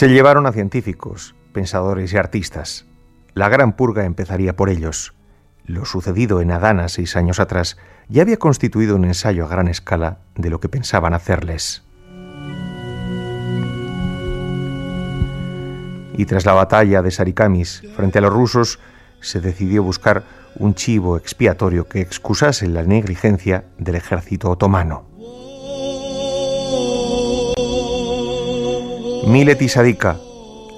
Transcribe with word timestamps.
Se 0.00 0.08
llevaron 0.08 0.46
a 0.46 0.52
científicos, 0.52 1.34
pensadores 1.52 2.14
y 2.14 2.16
artistas. 2.16 2.86
La 3.34 3.50
gran 3.50 3.76
purga 3.76 4.06
empezaría 4.06 4.56
por 4.56 4.70
ellos. 4.70 5.12
Lo 5.66 5.84
sucedido 5.84 6.40
en 6.40 6.52
Adana 6.52 6.88
seis 6.88 7.16
años 7.16 7.38
atrás 7.38 7.76
ya 8.08 8.22
había 8.22 8.38
constituido 8.38 8.96
un 8.96 9.04
ensayo 9.04 9.44
a 9.44 9.48
gran 9.48 9.68
escala 9.68 10.20
de 10.36 10.48
lo 10.48 10.58
que 10.58 10.70
pensaban 10.70 11.12
hacerles. 11.12 11.84
Y 16.16 16.24
tras 16.24 16.46
la 16.46 16.54
batalla 16.54 17.02
de 17.02 17.10
Sarikamis 17.10 17.82
frente 17.94 18.20
a 18.20 18.22
los 18.22 18.32
rusos, 18.32 18.78
se 19.20 19.42
decidió 19.42 19.82
buscar 19.82 20.22
un 20.54 20.74
chivo 20.74 21.18
expiatorio 21.18 21.88
que 21.88 22.00
excusase 22.00 22.68
la 22.68 22.84
negligencia 22.84 23.64
del 23.76 23.96
ejército 23.96 24.48
otomano. 24.48 25.09
Milet 29.26 29.60
y 29.62 29.68
Sadika, 29.68 30.16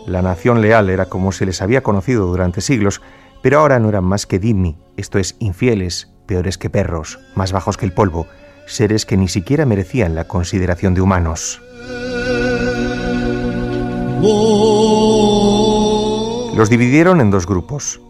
la 0.06 0.20
nación 0.20 0.60
leal 0.60 0.90
era 0.90 1.06
como 1.06 1.32
se 1.32 1.46
les 1.46 1.62
había 1.62 1.82
conocido 1.82 2.26
durante 2.26 2.60
siglos, 2.60 3.00
pero 3.40 3.60
ahora 3.60 3.78
no 3.78 3.88
eran 3.88 4.04
más 4.04 4.26
que 4.26 4.38
dimmi, 4.38 4.76
esto 4.96 5.18
es, 5.18 5.36
infieles, 5.38 6.10
peores 6.26 6.58
que 6.58 6.68
perros, 6.68 7.18
más 7.34 7.52
bajos 7.52 7.76
que 7.76 7.86
el 7.86 7.92
polvo, 7.92 8.26
seres 8.66 9.06
que 9.06 9.16
ni 9.16 9.28
siquiera 9.28 9.64
merecían 9.64 10.14
la 10.14 10.26
consideración 10.26 10.94
de 10.94 11.00
humanos. 11.00 11.62
Los 16.56 16.68
dividieron 16.68 17.20
en 17.20 17.30
dos 17.30 17.46
grupos. 17.46 18.00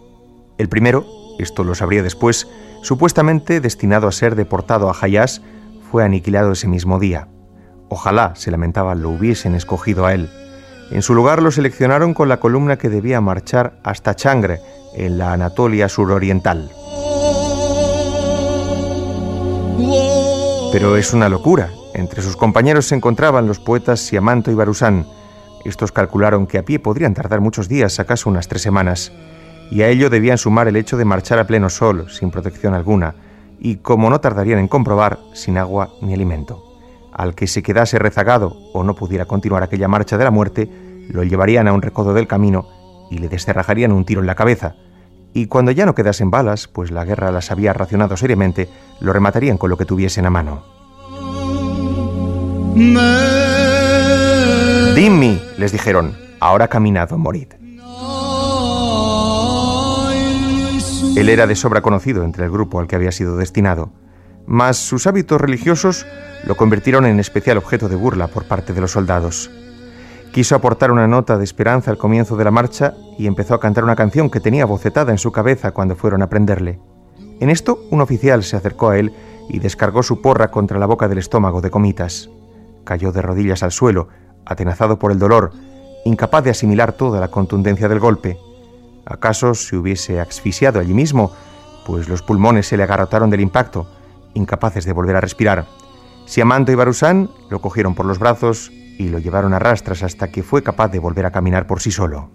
El 0.58 0.68
primero, 0.68 1.06
esto 1.38 1.62
lo 1.62 1.74
sabría 1.74 2.02
después, 2.02 2.48
supuestamente 2.82 3.60
destinado 3.60 4.08
a 4.08 4.12
ser 4.12 4.34
deportado 4.34 4.90
a 4.90 4.96
Hayas, 5.00 5.42
fue 5.90 6.04
aniquilado 6.04 6.52
ese 6.52 6.68
mismo 6.68 6.98
día. 6.98 7.28
Ojalá, 7.94 8.32
se 8.36 8.50
lamentaba, 8.50 8.94
lo 8.94 9.10
hubiesen 9.10 9.54
escogido 9.54 10.06
a 10.06 10.14
él. 10.14 10.30
En 10.90 11.02
su 11.02 11.14
lugar 11.14 11.42
lo 11.42 11.50
seleccionaron 11.50 12.14
con 12.14 12.26
la 12.26 12.40
columna 12.40 12.78
que 12.78 12.88
debía 12.88 13.20
marchar 13.20 13.74
hasta 13.82 14.16
Changre, 14.16 14.60
en 14.94 15.18
la 15.18 15.34
Anatolia 15.34 15.90
suroriental. 15.90 16.70
Pero 20.72 20.96
es 20.96 21.12
una 21.12 21.28
locura. 21.28 21.68
Entre 21.92 22.22
sus 22.22 22.34
compañeros 22.34 22.86
se 22.86 22.94
encontraban 22.94 23.46
los 23.46 23.60
poetas 23.60 24.00
Siamanto 24.00 24.50
y 24.50 24.54
Barusán. 24.54 25.04
Estos 25.66 25.92
calcularon 25.92 26.46
que 26.46 26.56
a 26.56 26.64
pie 26.64 26.78
podrían 26.78 27.12
tardar 27.12 27.42
muchos 27.42 27.68
días, 27.68 28.00
acaso 28.00 28.30
unas 28.30 28.48
tres 28.48 28.62
semanas, 28.62 29.12
y 29.70 29.82
a 29.82 29.88
ello 29.88 30.08
debían 30.08 30.38
sumar 30.38 30.66
el 30.66 30.76
hecho 30.76 30.96
de 30.96 31.04
marchar 31.04 31.38
a 31.38 31.46
pleno 31.46 31.68
sol, 31.68 32.06
sin 32.08 32.30
protección 32.30 32.72
alguna, 32.72 33.14
y 33.60 33.76
como 33.76 34.08
no 34.08 34.18
tardarían 34.18 34.60
en 34.60 34.68
comprobar, 34.68 35.18
sin 35.34 35.58
agua 35.58 35.90
ni 36.00 36.14
alimento. 36.14 36.71
Al 37.12 37.34
que 37.34 37.46
se 37.46 37.62
quedase 37.62 37.98
rezagado 37.98 38.56
o 38.72 38.84
no 38.84 38.94
pudiera 38.94 39.26
continuar 39.26 39.62
aquella 39.62 39.88
marcha 39.88 40.16
de 40.16 40.24
la 40.24 40.30
muerte, 40.30 40.68
lo 41.08 41.22
llevarían 41.22 41.68
a 41.68 41.72
un 41.72 41.82
recodo 41.82 42.14
del 42.14 42.26
camino 42.26 42.66
y 43.10 43.18
le 43.18 43.28
descerrajarían 43.28 43.92
un 43.92 44.04
tiro 44.04 44.20
en 44.20 44.26
la 44.26 44.34
cabeza. 44.34 44.76
Y 45.34 45.46
cuando 45.46 45.70
ya 45.70 45.84
no 45.84 45.94
quedasen 45.94 46.30
balas, 46.30 46.68
pues 46.68 46.90
la 46.90 47.04
guerra 47.04 47.30
las 47.30 47.50
había 47.50 47.72
racionado 47.72 48.16
seriamente, 48.16 48.68
lo 49.00 49.12
rematarían 49.12 49.58
con 49.58 49.70
lo 49.70 49.76
que 49.76 49.84
tuviesen 49.84 50.26
a 50.26 50.30
mano. 50.30 50.62
Dimmi, 54.94 55.40
les 55.58 55.72
dijeron, 55.72 56.16
ahora 56.40 56.68
caminado, 56.68 57.18
morid. 57.18 57.48
Él 61.14 61.28
era 61.28 61.46
de 61.46 61.56
sobra 61.56 61.82
conocido 61.82 62.24
entre 62.24 62.44
el 62.44 62.50
grupo 62.50 62.80
al 62.80 62.86
que 62.86 62.96
había 62.96 63.12
sido 63.12 63.36
destinado 63.36 63.90
mas 64.46 64.76
sus 64.76 65.06
hábitos 65.06 65.40
religiosos 65.40 66.06
lo 66.44 66.56
convirtieron 66.56 67.06
en 67.06 67.20
especial 67.20 67.58
objeto 67.58 67.88
de 67.88 67.96
burla 67.96 68.28
por 68.28 68.44
parte 68.44 68.72
de 68.72 68.80
los 68.80 68.92
soldados. 68.92 69.50
Quiso 70.32 70.56
aportar 70.56 70.90
una 70.90 71.06
nota 71.06 71.36
de 71.36 71.44
esperanza 71.44 71.90
al 71.90 71.98
comienzo 71.98 72.36
de 72.36 72.44
la 72.44 72.50
marcha 72.50 72.94
y 73.18 73.26
empezó 73.26 73.54
a 73.54 73.60
cantar 73.60 73.84
una 73.84 73.96
canción 73.96 74.30
que 74.30 74.40
tenía 74.40 74.64
bocetada 74.64 75.12
en 75.12 75.18
su 75.18 75.30
cabeza 75.30 75.72
cuando 75.72 75.94
fueron 75.94 76.22
a 76.22 76.28
prenderle. 76.28 76.80
En 77.38 77.50
esto, 77.50 77.86
un 77.90 78.00
oficial 78.00 78.42
se 78.42 78.56
acercó 78.56 78.90
a 78.90 78.98
él 78.98 79.12
y 79.48 79.58
descargó 79.58 80.02
su 80.02 80.22
porra 80.22 80.50
contra 80.50 80.78
la 80.78 80.86
boca 80.86 81.08
del 81.08 81.18
estómago 81.18 81.60
de 81.60 81.70
Comitas. 81.70 82.30
Cayó 82.84 83.12
de 83.12 83.20
rodillas 83.20 83.62
al 83.62 83.72
suelo, 83.72 84.08
atenazado 84.46 84.98
por 84.98 85.12
el 85.12 85.18
dolor, 85.18 85.52
incapaz 86.04 86.44
de 86.44 86.50
asimilar 86.50 86.92
toda 86.92 87.20
la 87.20 87.28
contundencia 87.28 87.88
del 87.88 88.00
golpe. 88.00 88.38
¿Acaso 89.04 89.54
se 89.54 89.76
hubiese 89.76 90.18
asfixiado 90.18 90.80
allí 90.80 90.94
mismo? 90.94 91.32
Pues 91.86 92.08
los 92.08 92.22
pulmones 92.22 92.66
se 92.66 92.76
le 92.76 92.84
agarrotaron 92.84 93.28
del 93.28 93.40
impacto 93.40 93.86
incapaces 94.34 94.84
de 94.84 94.92
volver 94.92 95.16
a 95.16 95.20
respirar. 95.20 95.66
Siamanto 96.26 96.72
y 96.72 96.74
Barusán 96.74 97.30
lo 97.50 97.60
cogieron 97.60 97.94
por 97.94 98.06
los 98.06 98.18
brazos 98.18 98.70
y 98.98 99.08
lo 99.08 99.18
llevaron 99.18 99.54
a 99.54 99.58
rastras 99.58 100.02
hasta 100.02 100.30
que 100.30 100.42
fue 100.42 100.62
capaz 100.62 100.88
de 100.88 100.98
volver 100.98 101.26
a 101.26 101.32
caminar 101.32 101.66
por 101.66 101.80
sí 101.80 101.90
solo. 101.90 102.30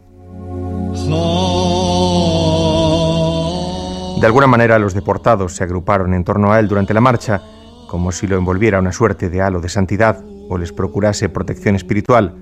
De 4.19 4.25
alguna 4.25 4.47
manera 4.47 4.79
los 4.79 4.93
deportados 4.93 5.55
se 5.55 5.63
agruparon 5.63 6.13
en 6.13 6.23
torno 6.23 6.51
a 6.51 6.59
él 6.59 6.67
durante 6.67 6.93
la 6.93 7.01
marcha, 7.01 7.41
como 7.87 8.11
si 8.11 8.27
lo 8.27 8.37
envolviera 8.37 8.79
una 8.79 8.91
suerte 8.91 9.29
de 9.29 9.41
halo 9.41 9.61
de 9.61 9.69
santidad 9.69 10.23
o 10.49 10.57
les 10.57 10.73
procurase 10.73 11.29
protección 11.29 11.75
espiritual, 11.75 12.35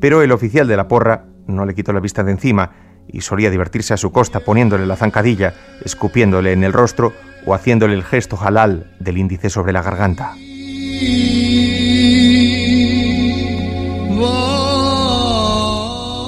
pero 0.00 0.22
el 0.22 0.32
oficial 0.32 0.68
de 0.68 0.76
la 0.76 0.86
porra 0.86 1.24
no 1.46 1.64
le 1.64 1.74
quitó 1.74 1.92
la 1.92 2.00
vista 2.00 2.22
de 2.22 2.32
encima 2.32 2.72
y 3.08 3.20
solía 3.20 3.50
divertirse 3.50 3.94
a 3.94 3.96
su 3.96 4.12
costa 4.12 4.40
poniéndole 4.40 4.86
la 4.86 4.96
zancadilla, 4.96 5.54
escupiéndole 5.84 6.52
en 6.52 6.64
el 6.64 6.72
rostro 6.72 7.12
o 7.46 7.54
haciéndole 7.54 7.94
el 7.94 8.04
gesto 8.04 8.38
halal 8.40 8.94
del 9.00 9.18
índice 9.18 9.50
sobre 9.50 9.72
la 9.72 9.82
garganta. 9.82 10.34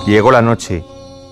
Llegó 0.06 0.30
la 0.30 0.42
noche 0.42 0.84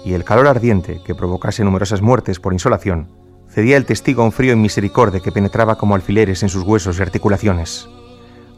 y 0.05 0.15
el 0.15 0.25
calor 0.25 0.49
ardiente 0.49 1.01
que 1.05 1.15
provocase 1.15 1.65
numerosas 1.65 2.03
muertes 2.03 2.41
por 2.41 2.53
insolación 2.53 3.09
cedía 3.55 3.77
el 3.77 3.87
testigo 3.87 4.23
a 4.23 4.25
un 4.25 4.33
frío 4.33 4.57
misericordia 4.57 5.21
que 5.21 5.31
penetraba 5.31 5.79
como 5.79 5.95
alfileres 5.95 6.43
en 6.43 6.49
sus 6.49 6.65
huesos 6.65 6.99
y 6.99 7.03
articulaciones. 7.03 7.89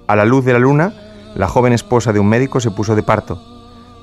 A 0.07 0.17
la 0.17 0.25
luz 0.25 0.47
de 0.47 0.55
la 0.55 0.59
luna, 0.59 0.95
la 1.35 1.49
joven 1.49 1.75
esposa 1.75 2.15
de 2.15 2.19
un 2.19 2.29
médico 2.29 2.61
se 2.61 2.71
puso 2.71 2.97
de 2.97 3.03
parto. 3.03 3.43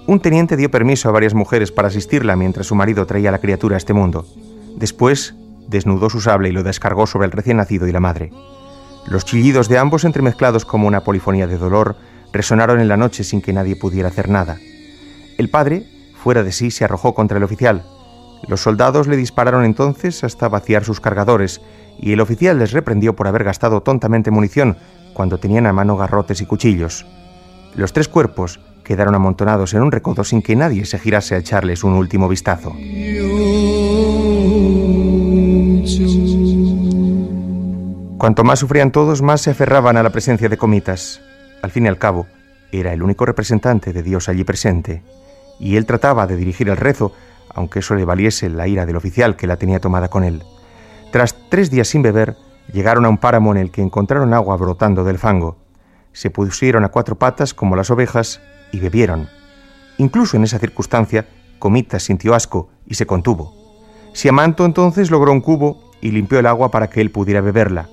Un 0.05 0.19
teniente 0.19 0.55
dio 0.55 0.69
permiso 0.69 1.09
a 1.09 1.11
varias 1.11 1.33
mujeres 1.33 1.71
para 1.71 1.87
asistirla 1.87 2.35
mientras 2.35 2.67
su 2.67 2.75
marido 2.75 3.07
traía 3.07 3.31
la 3.31 3.39
criatura 3.39 3.75
a 3.75 3.77
este 3.77 3.93
mundo. 3.93 4.27
Después, 4.75 5.33
desnudó 5.67 6.09
su 6.09 6.21
sable 6.21 6.49
y 6.49 6.51
lo 6.51 6.63
descargó 6.63 7.07
sobre 7.07 7.25
el 7.25 7.31
recién 7.31 7.57
nacido 7.57 7.87
y 7.87 7.91
la 7.91 7.99
madre. 7.99 8.31
Los 9.07 9.25
chillidos 9.25 9.67
de 9.67 9.77
ambos, 9.77 10.05
entremezclados 10.05 10.65
como 10.65 10.87
una 10.87 11.03
polifonía 11.03 11.47
de 11.47 11.57
dolor, 11.57 11.95
resonaron 12.31 12.79
en 12.79 12.87
la 12.87 12.97
noche 12.97 13.23
sin 13.23 13.41
que 13.41 13.53
nadie 13.53 13.75
pudiera 13.75 14.07
hacer 14.07 14.29
nada. 14.29 14.57
El 15.37 15.49
padre, 15.49 15.85
fuera 16.15 16.43
de 16.43 16.51
sí, 16.51 16.71
se 16.71 16.85
arrojó 16.85 17.13
contra 17.13 17.37
el 17.37 17.43
oficial. 17.43 17.83
Los 18.47 18.61
soldados 18.61 19.07
le 19.07 19.17
dispararon 19.17 19.65
entonces 19.65 20.23
hasta 20.23 20.49
vaciar 20.49 20.83
sus 20.83 20.99
cargadores, 20.99 21.61
y 21.99 22.13
el 22.13 22.21
oficial 22.21 22.59
les 22.59 22.71
reprendió 22.71 23.15
por 23.15 23.27
haber 23.27 23.43
gastado 23.43 23.81
tontamente 23.81 24.31
munición 24.31 24.77
cuando 25.13 25.37
tenían 25.37 25.67
a 25.67 25.73
mano 25.73 25.95
garrotes 25.95 26.41
y 26.41 26.45
cuchillos. 26.45 27.05
Los 27.75 27.93
tres 27.93 28.07
cuerpos 28.07 28.59
quedaron 28.83 29.15
amontonados 29.15 29.73
en 29.73 29.81
un 29.81 29.91
recodo 29.91 30.23
sin 30.23 30.41
que 30.41 30.55
nadie 30.55 30.85
se 30.85 30.99
girase 30.99 31.35
a 31.35 31.37
echarles 31.37 31.83
un 31.83 31.93
último 31.93 32.27
vistazo. 32.27 32.73
Cuanto 38.23 38.45
más 38.45 38.59
sufrían 38.59 38.93
todos, 38.93 39.21
más 39.21 39.41
se 39.41 39.51
aferraban 39.51 39.97
a 39.97 40.01
la 40.01 40.11
presencia 40.11 40.47
de 40.47 40.55
Comitas. 40.55 41.19
Al 41.61 41.71
fin 41.71 41.83
y 41.83 41.89
al 41.89 41.97
cabo, 41.97 42.25
era 42.71 42.93
el 42.93 43.03
único 43.03 43.25
representante 43.25 43.91
de 43.91 44.01
Dios 44.01 44.29
allí 44.29 44.45
presente, 44.45 45.03
y 45.59 45.75
él 45.75 45.85
trataba 45.85 46.25
de 46.25 46.37
dirigir 46.37 46.69
el 46.69 46.77
rezo, 46.77 47.11
aunque 47.53 47.79
eso 47.79 47.95
le 47.95 48.05
valiese 48.05 48.49
la 48.49 48.65
ira 48.65 48.85
del 48.85 48.95
oficial 48.95 49.35
que 49.35 49.45
la 49.45 49.57
tenía 49.57 49.81
tomada 49.81 50.07
con 50.07 50.23
él. 50.23 50.41
Tras 51.11 51.35
tres 51.49 51.69
días 51.69 51.89
sin 51.89 52.01
beber, 52.01 52.37
llegaron 52.71 53.03
a 53.03 53.09
un 53.09 53.17
páramo 53.17 53.51
en 53.51 53.57
el 53.57 53.71
que 53.71 53.81
encontraron 53.81 54.33
agua 54.33 54.55
brotando 54.55 55.03
del 55.03 55.19
fango. 55.19 55.57
Se 56.13 56.29
pusieron 56.29 56.85
a 56.85 56.91
cuatro 56.91 57.19
patas 57.19 57.53
como 57.53 57.75
las 57.75 57.91
ovejas 57.91 58.39
y 58.71 58.79
bebieron. 58.79 59.27
Incluso 59.97 60.37
en 60.37 60.45
esa 60.45 60.59
circunstancia, 60.59 61.27
Comitas 61.59 62.03
sintió 62.03 62.35
asco 62.35 62.69
y 62.87 62.93
se 62.93 63.05
contuvo. 63.05 63.53
Siamanto 64.13 64.63
entonces 64.63 65.11
logró 65.11 65.33
un 65.33 65.41
cubo 65.41 65.91
y 65.99 66.11
limpió 66.11 66.39
el 66.39 66.45
agua 66.45 66.71
para 66.71 66.89
que 66.89 67.01
él 67.01 67.11
pudiera 67.11 67.41
beberla. 67.41 67.89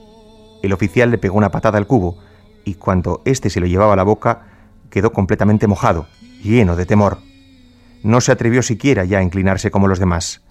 El 0.62 0.72
oficial 0.72 1.10
le 1.10 1.18
pegó 1.18 1.36
una 1.36 1.50
patada 1.50 1.78
al 1.78 1.86
cubo 1.86 2.18
y 2.64 2.74
cuando 2.74 3.22
éste 3.24 3.50
se 3.50 3.60
lo 3.60 3.66
llevaba 3.66 3.94
a 3.94 3.96
la 3.96 4.02
boca 4.02 4.42
quedó 4.90 5.12
completamente 5.12 5.66
mojado, 5.66 6.06
lleno 6.42 6.76
de 6.76 6.86
temor. 6.86 7.18
No 8.02 8.20
se 8.20 8.32
atrevió 8.32 8.62
siquiera 8.62 9.04
ya 9.04 9.18
a 9.18 9.22
inclinarse 9.22 9.70
como 9.70 9.88
los 9.88 9.98
demás. 9.98 10.42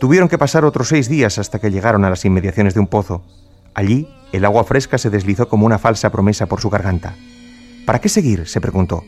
Tuvieron 0.00 0.28
que 0.28 0.38
pasar 0.38 0.64
otros 0.64 0.88
seis 0.88 1.08
días 1.08 1.38
hasta 1.38 1.60
que 1.60 1.70
llegaron 1.70 2.04
a 2.04 2.10
las 2.10 2.24
inmediaciones 2.24 2.74
de 2.74 2.80
un 2.80 2.86
pozo. 2.86 3.24
Allí, 3.74 4.08
el 4.32 4.44
agua 4.44 4.64
fresca 4.64 4.98
se 4.98 5.10
deslizó 5.10 5.48
como 5.48 5.66
una 5.66 5.78
falsa 5.78 6.10
promesa 6.10 6.46
por 6.46 6.60
su 6.60 6.70
garganta. 6.70 7.14
¿Para 7.86 8.00
qué 8.00 8.08
seguir? 8.08 8.46
se 8.46 8.60
preguntó. 8.60 9.04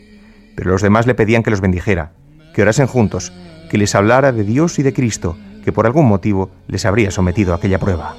Pero 0.55 0.71
los 0.71 0.81
demás 0.81 1.05
le 1.05 1.15
pedían 1.15 1.43
que 1.43 1.51
los 1.51 1.61
bendijera, 1.61 2.13
que 2.53 2.61
orasen 2.61 2.87
juntos, 2.87 3.33
que 3.69 3.77
les 3.77 3.93
hablara 3.95 4.31
de 4.31 4.43
Dios 4.43 4.79
y 4.79 4.83
de 4.83 4.93
Cristo, 4.93 5.37
que 5.63 5.71
por 5.71 5.85
algún 5.85 6.07
motivo 6.07 6.51
les 6.67 6.85
habría 6.85 7.11
sometido 7.11 7.53
a 7.53 7.57
aquella 7.57 7.79
prueba. 7.79 8.15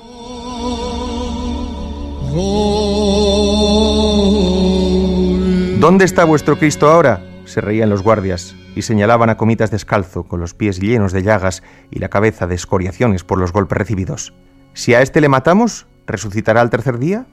¿Dónde 5.80 6.04
está 6.04 6.24
vuestro 6.24 6.58
Cristo 6.58 6.88
ahora? 6.88 7.22
se 7.48 7.60
reían 7.60 7.88
los 7.88 8.02
guardias 8.02 8.54
y 8.76 8.82
señalaban 8.82 9.30
a 9.30 9.36
Comitas 9.36 9.70
descalzo, 9.70 10.24
con 10.24 10.38
los 10.38 10.54
pies 10.54 10.78
llenos 10.78 11.12
de 11.12 11.22
llagas 11.22 11.62
y 11.90 11.98
la 11.98 12.10
cabeza 12.10 12.46
de 12.46 12.54
escoriaciones 12.54 13.24
por 13.24 13.38
los 13.38 13.52
golpes 13.52 13.78
recibidos. 13.78 14.34
Si 14.74 14.94
a 14.94 15.02
este 15.02 15.20
le 15.20 15.28
matamos, 15.28 15.86
¿resucitará 16.06 16.60
al 16.60 16.70
tercer 16.70 16.98
día? 16.98 17.26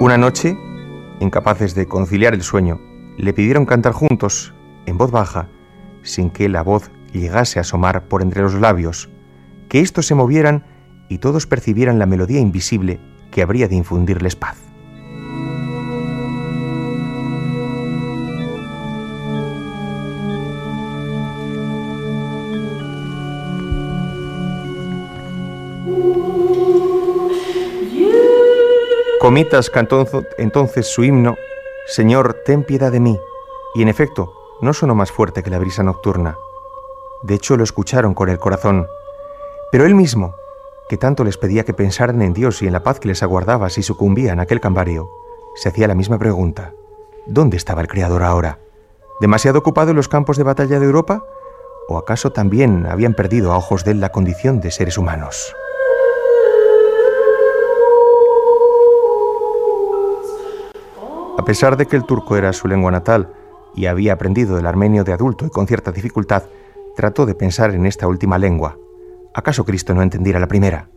Una 0.00 0.16
noche, 0.16 0.56
incapaces 1.20 1.74
de 1.74 1.86
conciliar 1.86 2.34
el 2.34 2.42
sueño, 2.42 2.80
le 3.16 3.32
pidieron 3.32 3.66
cantar 3.66 3.92
juntos, 3.92 4.54
en 4.86 4.96
voz 4.96 5.10
baja, 5.10 5.48
sin 6.02 6.30
que 6.30 6.48
la 6.48 6.62
voz 6.62 6.90
llegase 7.12 7.58
a 7.58 7.62
asomar 7.62 8.04
por 8.04 8.22
entre 8.22 8.42
los 8.42 8.54
labios, 8.54 9.10
que 9.70 9.80
éstos 9.80 10.04
se 10.04 10.14
movieran 10.14 10.64
y 11.08 11.18
todos 11.18 11.46
percibieran 11.46 11.98
la 11.98 12.04
melodía 12.04 12.40
invisible 12.40 13.00
que 13.30 13.40
habría 13.40 13.68
de 13.68 13.76
infundirles 13.76 14.36
paz. 14.36 14.58
Comitas 29.20 29.70
cantó 29.70 30.06
entonces 30.38 30.86
su 30.86 31.04
himno, 31.04 31.36
Señor, 31.86 32.38
ten 32.44 32.64
piedad 32.64 32.90
de 32.90 33.00
mí, 33.00 33.18
y 33.74 33.82
en 33.82 33.88
efecto, 33.88 34.32
no 34.60 34.72
sonó 34.72 34.94
más 34.94 35.12
fuerte 35.12 35.42
que 35.42 35.50
la 35.50 35.58
brisa 35.58 35.82
nocturna. 35.82 36.36
De 37.22 37.34
hecho, 37.34 37.56
lo 37.56 37.62
escucharon 37.62 38.14
con 38.14 38.30
el 38.30 38.38
corazón. 38.38 38.86
Pero 39.70 39.86
él 39.86 39.94
mismo, 39.94 40.34
que 40.88 40.96
tanto 40.96 41.22
les 41.22 41.38
pedía 41.38 41.64
que 41.64 41.72
pensaran 41.72 42.22
en 42.22 42.32
Dios 42.32 42.60
y 42.62 42.66
en 42.66 42.72
la 42.72 42.82
paz 42.82 42.98
que 42.98 43.06
les 43.06 43.22
aguardaba 43.22 43.70
si 43.70 43.82
sucumbían 43.82 44.40
a 44.40 44.42
aquel 44.42 44.60
cambario, 44.60 45.08
se 45.54 45.68
hacía 45.68 45.86
la 45.86 45.94
misma 45.94 46.18
pregunta. 46.18 46.74
¿Dónde 47.26 47.56
estaba 47.56 47.80
el 47.80 47.86
Creador 47.86 48.24
ahora? 48.24 48.58
¿Demasiado 49.20 49.60
ocupado 49.60 49.90
en 49.90 49.96
los 49.96 50.08
campos 50.08 50.36
de 50.36 50.42
batalla 50.42 50.80
de 50.80 50.86
Europa? 50.86 51.22
¿O 51.88 51.98
acaso 51.98 52.32
también 52.32 52.86
habían 52.86 53.14
perdido 53.14 53.52
a 53.52 53.56
ojos 53.56 53.84
de 53.84 53.92
él 53.92 54.00
la 54.00 54.10
condición 54.10 54.60
de 54.60 54.72
seres 54.72 54.98
humanos? 54.98 55.54
A 61.38 61.44
pesar 61.44 61.76
de 61.76 61.86
que 61.86 61.96
el 61.96 62.04
turco 62.04 62.36
era 62.36 62.52
su 62.52 62.66
lengua 62.66 62.90
natal 62.90 63.32
y 63.76 63.86
había 63.86 64.14
aprendido 64.14 64.58
el 64.58 64.66
armenio 64.66 65.04
de 65.04 65.12
adulto 65.12 65.46
y 65.46 65.50
con 65.50 65.68
cierta 65.68 65.92
dificultad, 65.92 66.42
trató 66.96 67.24
de 67.24 67.36
pensar 67.36 67.72
en 67.72 67.86
esta 67.86 68.08
última 68.08 68.36
lengua. 68.36 68.76
¿Acaso 69.34 69.64
Cristo 69.64 69.94
no 69.94 70.02
entendiera 70.02 70.40
la 70.40 70.48
primera? 70.48 70.88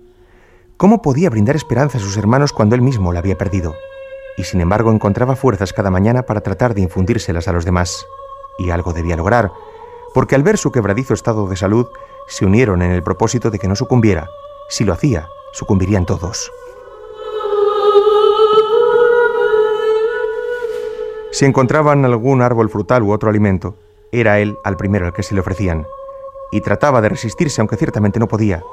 ¿Cómo 0.77 1.01
podía 1.01 1.29
brindar 1.29 1.55
esperanza 1.55 1.99
a 1.99 2.01
sus 2.01 2.17
hermanos 2.17 2.51
cuando 2.51 2.75
él 2.75 2.81
mismo 2.81 3.13
la 3.13 3.19
había 3.19 3.37
perdido? 3.37 3.75
Y 4.37 4.43
sin 4.43 4.59
embargo 4.59 4.91
encontraba 4.91 5.35
fuerzas 5.35 5.71
cada 5.71 5.91
mañana 5.91 6.23
para 6.23 6.41
tratar 6.41 6.73
de 6.73 6.81
infundírselas 6.81 7.47
a 7.47 7.53
los 7.53 7.63
demás. 7.63 8.05
Y 8.57 8.71
algo 8.71 8.91
debía 8.91 9.15
lograr, 9.15 9.51
porque 10.13 10.33
al 10.33 10.41
ver 10.41 10.57
su 10.57 10.71
quebradizo 10.71 11.13
estado 11.13 11.47
de 11.47 11.55
salud, 11.55 11.87
se 12.27 12.45
unieron 12.45 12.81
en 12.81 12.91
el 12.91 13.03
propósito 13.03 13.51
de 13.51 13.59
que 13.59 13.67
no 13.67 13.75
sucumbiera. 13.75 14.29
Si 14.67 14.83
lo 14.83 14.93
hacía, 14.93 15.27
sucumbirían 15.51 16.05
todos. 16.05 16.51
Si 21.31 21.45
encontraban 21.45 22.03
algún 22.05 22.41
árbol 22.41 22.69
frutal 22.69 23.03
u 23.03 23.11
otro 23.11 23.29
alimento, 23.29 23.75
era 24.11 24.39
él 24.39 24.57
al 24.63 24.77
primero 24.77 25.05
al 25.05 25.13
que 25.13 25.23
se 25.23 25.33
le 25.33 25.41
ofrecían, 25.41 25.85
y 26.51 26.61
trataba 26.61 27.01
de 27.01 27.09
resistirse 27.09 27.61
aunque 27.61 27.77
ciertamente 27.77 28.19
no 28.19 28.27
podía. 28.27 28.63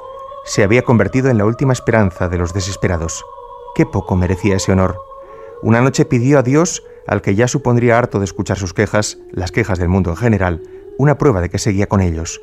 Se 0.44 0.62
había 0.62 0.82
convertido 0.82 1.28
en 1.28 1.38
la 1.38 1.44
última 1.44 1.72
esperanza 1.72 2.28
de 2.28 2.38
los 2.38 2.52
desesperados. 2.52 3.25
Qué 3.75 3.87
poco 3.87 4.17
merecía 4.17 4.56
ese 4.56 4.72
honor. 4.72 5.00
Una 5.62 5.81
noche 5.81 6.05
pidió 6.05 6.38
a 6.38 6.43
Dios, 6.43 6.82
al 7.06 7.22
que 7.22 7.34
ya 7.34 7.49
supondría 7.49 7.99
harto 7.99 8.19
de 8.19 8.25
escuchar 8.25 8.56
sus 8.56 8.72
quejas, 8.72 9.19
las 9.31 9.52
quejas 9.52 9.78
del 9.78 9.88
mundo 9.88 10.11
en 10.11 10.17
general, 10.17 10.62
una 10.99 11.19
prueba 11.19 11.40
de 11.40 11.50
que 11.50 11.58
seguía 11.58 11.88
con 11.88 12.00
ellos, 12.00 12.40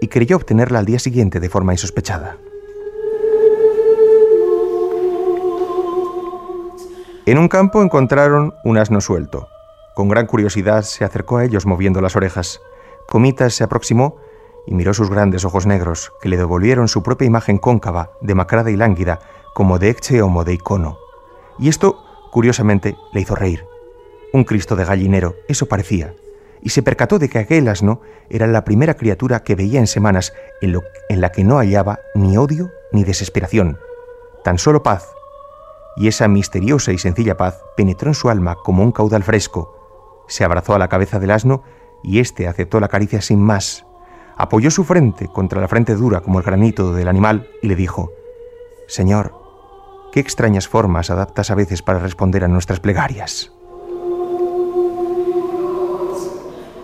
y 0.00 0.08
creyó 0.08 0.36
obtenerla 0.36 0.78
al 0.78 0.86
día 0.86 0.98
siguiente 0.98 1.40
de 1.40 1.48
forma 1.48 1.72
insospechada. 1.72 2.36
En 7.28 7.36
un 7.36 7.48
campo 7.48 7.82
encontraron 7.82 8.54
un 8.64 8.78
asno 8.78 9.02
suelto. 9.02 9.48
Con 9.94 10.08
gran 10.08 10.26
curiosidad 10.26 10.82
se 10.82 11.04
acercó 11.04 11.36
a 11.36 11.44
ellos 11.44 11.66
moviendo 11.66 12.00
las 12.00 12.16
orejas. 12.16 12.60
Comitas 13.06 13.52
se 13.52 13.64
aproximó 13.64 14.16
y 14.68 14.74
miró 14.74 14.92
sus 14.92 15.08
grandes 15.08 15.46
ojos 15.46 15.64
negros, 15.64 16.12
que 16.20 16.28
le 16.28 16.36
devolvieron 16.36 16.88
su 16.88 17.02
propia 17.02 17.24
imagen 17.24 17.56
cóncava, 17.56 18.10
demacrada 18.20 18.70
y 18.70 18.76
lánguida, 18.76 19.18
como 19.54 19.78
de 19.78 19.88
Ecce 19.88 20.20
o 20.20 20.44
de 20.44 20.52
icono. 20.52 20.98
Y 21.58 21.70
esto, 21.70 22.04
curiosamente, 22.30 22.94
le 23.14 23.22
hizo 23.22 23.34
reír. 23.34 23.64
Un 24.34 24.44
Cristo 24.44 24.76
de 24.76 24.84
gallinero, 24.84 25.36
eso 25.48 25.66
parecía. 25.66 26.14
Y 26.60 26.68
se 26.68 26.82
percató 26.82 27.18
de 27.18 27.30
que 27.30 27.38
aquel 27.38 27.66
asno 27.66 28.02
era 28.28 28.46
la 28.46 28.64
primera 28.64 28.92
criatura 28.92 29.42
que 29.42 29.54
veía 29.54 29.80
en 29.80 29.86
semanas 29.86 30.34
en, 30.60 30.78
en 31.08 31.20
la 31.22 31.32
que 31.32 31.44
no 31.44 31.56
hallaba 31.56 32.00
ni 32.14 32.36
odio 32.36 32.70
ni 32.92 33.04
desesperación, 33.04 33.78
tan 34.44 34.58
solo 34.58 34.82
paz. 34.82 35.14
Y 35.96 36.08
esa 36.08 36.28
misteriosa 36.28 36.92
y 36.92 36.98
sencilla 36.98 37.38
paz 37.38 37.62
penetró 37.74 38.10
en 38.10 38.14
su 38.14 38.28
alma 38.28 38.56
como 38.62 38.82
un 38.82 38.92
caudal 38.92 39.22
fresco, 39.22 40.24
se 40.28 40.44
abrazó 40.44 40.74
a 40.74 40.78
la 40.78 40.88
cabeza 40.88 41.18
del 41.18 41.30
asno 41.30 41.62
y 42.02 42.18
éste 42.18 42.46
aceptó 42.46 42.80
la 42.80 42.88
caricia 42.88 43.22
sin 43.22 43.40
más. 43.40 43.87
Apoyó 44.38 44.70
su 44.70 44.84
frente 44.84 45.26
contra 45.26 45.60
la 45.60 45.66
frente 45.66 45.96
dura 45.96 46.20
como 46.20 46.38
el 46.38 46.44
granito 46.44 46.92
del 46.92 47.08
animal 47.08 47.50
y 47.60 47.66
le 47.66 47.74
dijo, 47.74 48.12
Señor, 48.86 49.34
qué 50.12 50.20
extrañas 50.20 50.68
formas 50.68 51.10
adaptas 51.10 51.50
a 51.50 51.56
veces 51.56 51.82
para 51.82 51.98
responder 51.98 52.44
a 52.44 52.48
nuestras 52.48 52.78
plegarias. 52.78 53.52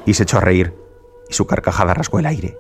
Y 0.05 0.15
se 0.15 0.25
echó 0.25 0.39
a 0.39 0.41
reír, 0.41 0.75
y 1.31 1.33
su 1.33 1.47
carcajada 1.47 1.95
rasgó 1.95 2.19
el 2.19 2.27
aire. 2.27 2.59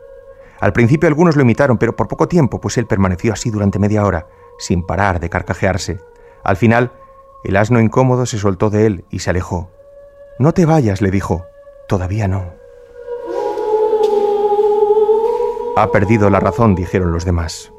Al 0.61 0.73
principio 0.73 1.09
algunos 1.09 1.35
lo 1.35 1.42
imitaron, 1.42 1.76
pero 1.76 1.97
por 1.97 2.07
poco 2.07 2.28
tiempo, 2.28 2.61
pues 2.61 2.78
él 2.78 2.87
permaneció 2.87 3.33
así 3.33 3.50
durante 3.50 3.80
media 3.80 4.04
hora, 4.04 4.28
sin 4.59 4.87
parar 4.87 5.18
de 5.18 5.28
carcajearse. 5.28 5.99
Al 6.45 6.57
final, 6.57 6.92
el 7.42 7.57
asno 7.57 7.80
incómodo 7.80 8.26
se 8.26 8.38
soltó 8.38 8.71
de 8.71 8.87
él 8.87 9.04
y 9.11 9.18
se 9.18 9.30
alejó. 9.30 9.71
No 10.38 10.54
te 10.54 10.66
vayas, 10.66 11.02
le 11.02 11.11
dijo. 11.11 11.45
Todavía 11.88 12.28
no. 12.28 12.63
Ha 15.76 15.90
perdido 15.90 16.31
la 16.31 16.38
razón, 16.38 16.76
dijeron 16.76 17.11
los 17.11 17.25
demás. 17.25 17.73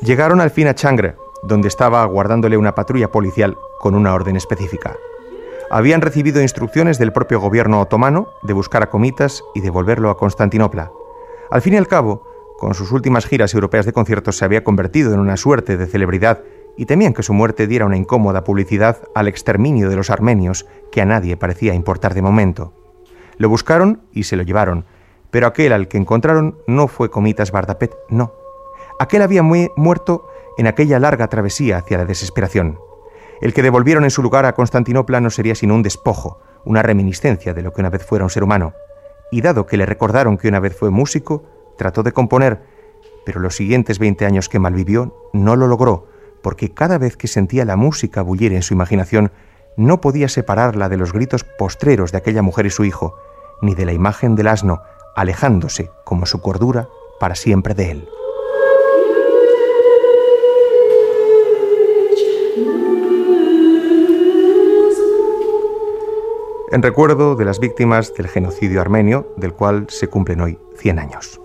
Llegaron 0.00 0.40
al 0.40 0.50
fin 0.50 0.68
a 0.68 0.74
Changre, 0.74 1.16
donde 1.42 1.66
estaba 1.66 2.02
aguardándole 2.02 2.56
una 2.56 2.76
patrulla 2.76 3.10
policial 3.10 3.56
con 3.80 3.96
una 3.96 4.14
orden 4.14 4.36
específica. 4.36 4.96
Habían 5.68 6.00
recibido 6.00 6.40
instrucciones 6.40 6.98
del 6.98 7.12
propio 7.12 7.40
gobierno 7.40 7.80
otomano 7.80 8.28
de 8.42 8.52
buscar 8.52 8.84
a 8.84 8.90
Comitas 8.90 9.42
y 9.52 9.60
devolverlo 9.60 10.10
a 10.10 10.16
Constantinopla. 10.16 10.92
Al 11.50 11.60
fin 11.60 11.74
y 11.74 11.76
al 11.76 11.88
cabo, 11.88 12.22
con 12.58 12.74
sus 12.74 12.92
últimas 12.92 13.26
giras 13.26 13.52
europeas 13.52 13.84
de 13.84 13.92
conciertos 13.92 14.36
se 14.36 14.44
había 14.44 14.62
convertido 14.62 15.12
en 15.12 15.18
una 15.18 15.36
suerte 15.36 15.76
de 15.76 15.86
celebridad 15.86 16.42
y 16.76 16.86
temían 16.86 17.14
que 17.14 17.24
su 17.24 17.32
muerte 17.32 17.66
diera 17.66 17.86
una 17.86 17.96
incómoda 17.96 18.44
publicidad 18.44 19.08
al 19.16 19.26
exterminio 19.26 19.88
de 19.90 19.96
los 19.96 20.10
armenios 20.10 20.66
que 20.92 21.02
a 21.02 21.06
nadie 21.06 21.36
parecía 21.36 21.74
importar 21.74 22.14
de 22.14 22.22
momento. 22.22 22.72
Lo 23.38 23.48
buscaron 23.48 24.02
y 24.12 24.22
se 24.22 24.36
lo 24.36 24.44
llevaron, 24.44 24.84
pero 25.32 25.46
aquel 25.46 25.72
al 25.72 25.88
que 25.88 25.96
encontraron 25.96 26.58
no 26.66 26.86
fue 26.86 27.10
Comitas 27.10 27.50
Bardapet, 27.50 27.96
no. 28.08 28.34
Aquel 29.00 29.22
había 29.22 29.42
muerto 29.42 30.28
en 30.58 30.66
aquella 30.66 31.00
larga 31.00 31.28
travesía 31.28 31.78
hacia 31.78 31.96
la 31.96 32.04
desesperación. 32.04 32.78
El 33.40 33.54
que 33.54 33.62
devolvieron 33.62 34.04
en 34.04 34.10
su 34.10 34.22
lugar 34.22 34.44
a 34.44 34.52
Constantinopla 34.52 35.20
no 35.20 35.30
sería 35.30 35.54
sino 35.54 35.74
un 35.74 35.82
despojo, 35.82 36.38
una 36.64 36.82
reminiscencia 36.82 37.54
de 37.54 37.62
lo 37.62 37.72
que 37.72 37.80
una 37.80 37.88
vez 37.88 38.04
fuera 38.04 38.24
un 38.24 38.30
ser 38.30 38.44
humano. 38.44 38.74
Y 39.32 39.40
dado 39.40 39.64
que 39.64 39.78
le 39.78 39.86
recordaron 39.86 40.36
que 40.36 40.48
una 40.48 40.60
vez 40.60 40.76
fue 40.76 40.90
músico, 40.90 41.44
trató 41.78 42.02
de 42.02 42.12
componer, 42.12 42.60
pero 43.24 43.40
los 43.40 43.56
siguientes 43.56 43.98
20 43.98 44.26
años 44.26 44.50
que 44.50 44.58
malvivió 44.58 45.30
no 45.32 45.56
lo 45.56 45.66
logró, 45.66 46.08
porque 46.42 46.74
cada 46.74 46.98
vez 46.98 47.16
que 47.16 47.26
sentía 47.26 47.64
la 47.64 47.76
música 47.76 48.20
bullir 48.20 48.52
en 48.52 48.62
su 48.62 48.74
imaginación, 48.74 49.32
no 49.78 50.02
podía 50.02 50.28
separarla 50.28 50.90
de 50.90 50.98
los 50.98 51.14
gritos 51.14 51.42
postreros 51.44 52.12
de 52.12 52.18
aquella 52.18 52.42
mujer 52.42 52.66
y 52.66 52.70
su 52.70 52.84
hijo, 52.84 53.16
ni 53.62 53.74
de 53.74 53.86
la 53.86 53.92
imagen 53.94 54.36
del 54.36 54.48
asno, 54.48 54.82
alejándose, 55.14 55.90
como 56.04 56.26
su 56.26 56.40
cordura, 56.40 56.88
para 57.20 57.34
siempre 57.34 57.74
de 57.74 57.90
él. 57.90 58.08
En 66.72 66.80
recuerdo 66.80 67.36
de 67.36 67.44
las 67.44 67.60
víctimas 67.60 68.14
del 68.14 68.28
genocidio 68.28 68.80
armenio, 68.80 69.34
del 69.36 69.52
cual 69.52 69.86
se 69.90 70.08
cumplen 70.08 70.40
hoy 70.40 70.58
100 70.78 70.98
años. 70.98 71.41